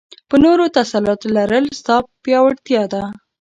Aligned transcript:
په 0.29 0.35
نورو 0.43 0.65
تسلط 0.77 1.21
لرل؛ 1.35 1.65
ستا 1.79 1.95
پياوړتيا 2.23 2.83
ده. 2.93 3.03